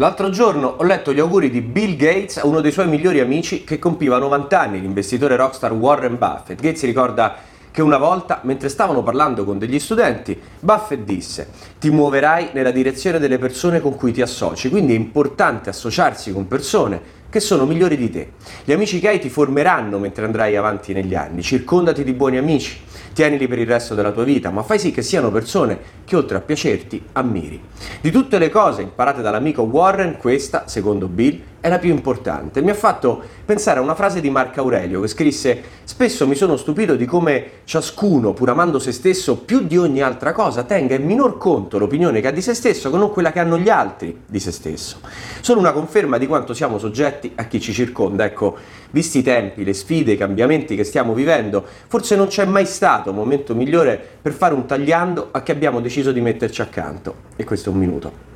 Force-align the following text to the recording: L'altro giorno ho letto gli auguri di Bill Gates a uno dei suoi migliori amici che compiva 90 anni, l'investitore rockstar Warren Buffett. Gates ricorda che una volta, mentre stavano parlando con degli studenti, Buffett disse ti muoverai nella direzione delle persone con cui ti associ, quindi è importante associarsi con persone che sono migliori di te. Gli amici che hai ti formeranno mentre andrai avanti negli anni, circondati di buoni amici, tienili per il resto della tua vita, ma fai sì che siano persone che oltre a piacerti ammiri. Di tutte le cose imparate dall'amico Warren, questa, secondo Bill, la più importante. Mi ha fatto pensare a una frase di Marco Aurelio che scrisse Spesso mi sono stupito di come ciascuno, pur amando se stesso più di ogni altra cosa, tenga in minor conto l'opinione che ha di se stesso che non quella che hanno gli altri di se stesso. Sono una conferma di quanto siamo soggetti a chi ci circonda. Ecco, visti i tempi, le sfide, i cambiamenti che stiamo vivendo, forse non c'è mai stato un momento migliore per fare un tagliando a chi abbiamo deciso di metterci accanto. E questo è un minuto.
L'altro 0.00 0.30
giorno 0.30 0.76
ho 0.78 0.84
letto 0.84 1.12
gli 1.12 1.18
auguri 1.18 1.50
di 1.50 1.60
Bill 1.60 1.96
Gates 1.96 2.36
a 2.36 2.46
uno 2.46 2.60
dei 2.60 2.70
suoi 2.70 2.86
migliori 2.86 3.18
amici 3.18 3.64
che 3.64 3.80
compiva 3.80 4.16
90 4.18 4.60
anni, 4.60 4.80
l'investitore 4.80 5.34
rockstar 5.34 5.72
Warren 5.72 6.16
Buffett. 6.16 6.60
Gates 6.60 6.84
ricorda 6.84 7.34
che 7.72 7.82
una 7.82 7.98
volta, 7.98 8.38
mentre 8.44 8.68
stavano 8.68 9.02
parlando 9.02 9.44
con 9.44 9.58
degli 9.58 9.80
studenti, 9.80 10.40
Buffett 10.60 11.00
disse 11.00 11.48
ti 11.80 11.90
muoverai 11.90 12.50
nella 12.52 12.70
direzione 12.70 13.18
delle 13.18 13.38
persone 13.38 13.80
con 13.80 13.96
cui 13.96 14.12
ti 14.12 14.22
associ, 14.22 14.68
quindi 14.68 14.92
è 14.92 14.96
importante 14.96 15.68
associarsi 15.68 16.32
con 16.32 16.46
persone 16.46 17.16
che 17.28 17.40
sono 17.40 17.66
migliori 17.66 17.96
di 17.96 18.08
te. 18.08 18.34
Gli 18.64 18.72
amici 18.72 19.00
che 19.00 19.08
hai 19.08 19.18
ti 19.18 19.28
formeranno 19.28 19.98
mentre 19.98 20.24
andrai 20.24 20.54
avanti 20.54 20.92
negli 20.92 21.16
anni, 21.16 21.42
circondati 21.42 22.04
di 22.04 22.12
buoni 22.12 22.36
amici, 22.36 22.80
tienili 23.12 23.48
per 23.48 23.58
il 23.58 23.66
resto 23.66 23.96
della 23.96 24.12
tua 24.12 24.22
vita, 24.22 24.50
ma 24.50 24.62
fai 24.62 24.78
sì 24.78 24.92
che 24.92 25.02
siano 25.02 25.32
persone 25.32 25.76
che 26.04 26.14
oltre 26.14 26.36
a 26.36 26.40
piacerti 26.40 27.02
ammiri. 27.12 27.60
Di 28.00 28.12
tutte 28.12 28.38
le 28.38 28.48
cose 28.48 28.82
imparate 28.82 29.22
dall'amico 29.22 29.62
Warren, 29.62 30.18
questa, 30.18 30.68
secondo 30.68 31.08
Bill, 31.08 31.42
la 31.60 31.78
più 31.78 31.90
importante. 31.90 32.62
Mi 32.62 32.70
ha 32.70 32.74
fatto 32.74 33.22
pensare 33.44 33.78
a 33.78 33.82
una 33.82 33.94
frase 33.94 34.20
di 34.20 34.30
Marco 34.30 34.60
Aurelio 34.60 35.00
che 35.00 35.08
scrisse 35.08 35.62
Spesso 35.84 36.28
mi 36.28 36.34
sono 36.34 36.56
stupito 36.56 36.96
di 36.96 37.06
come 37.06 37.44
ciascuno, 37.64 38.34
pur 38.34 38.50
amando 38.50 38.78
se 38.78 38.92
stesso 38.92 39.38
più 39.38 39.66
di 39.66 39.78
ogni 39.78 40.02
altra 40.02 40.32
cosa, 40.32 40.62
tenga 40.62 40.94
in 40.94 41.04
minor 41.04 41.38
conto 41.38 41.78
l'opinione 41.78 42.20
che 42.20 42.28
ha 42.28 42.30
di 42.30 42.42
se 42.42 42.54
stesso 42.54 42.90
che 42.90 42.96
non 42.98 43.10
quella 43.10 43.32
che 43.32 43.40
hanno 43.40 43.58
gli 43.58 43.70
altri 43.70 44.20
di 44.26 44.38
se 44.38 44.52
stesso. 44.52 45.00
Sono 45.40 45.60
una 45.60 45.72
conferma 45.72 46.18
di 46.18 46.26
quanto 46.26 46.52
siamo 46.52 46.78
soggetti 46.78 47.32
a 47.34 47.44
chi 47.46 47.58
ci 47.58 47.72
circonda. 47.72 48.26
Ecco, 48.26 48.56
visti 48.90 49.18
i 49.18 49.22
tempi, 49.22 49.64
le 49.64 49.72
sfide, 49.72 50.12
i 50.12 50.16
cambiamenti 50.18 50.76
che 50.76 50.84
stiamo 50.84 51.14
vivendo, 51.14 51.64
forse 51.88 52.16
non 52.16 52.26
c'è 52.26 52.44
mai 52.44 52.66
stato 52.66 53.10
un 53.10 53.16
momento 53.16 53.54
migliore 53.54 54.00
per 54.20 54.34
fare 54.34 54.52
un 54.52 54.66
tagliando 54.66 55.28
a 55.30 55.42
chi 55.42 55.50
abbiamo 55.50 55.80
deciso 55.80 56.12
di 56.12 56.20
metterci 56.20 56.60
accanto. 56.60 57.14
E 57.34 57.44
questo 57.44 57.70
è 57.70 57.72
un 57.72 57.78
minuto. 57.78 58.27